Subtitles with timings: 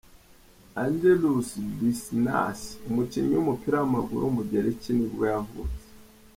[0.83, 1.47] Angelos
[1.79, 2.59] Basinas,
[2.89, 5.85] umukinnyi w’umupira w’amaguru w’umugereki nibwo yavutse.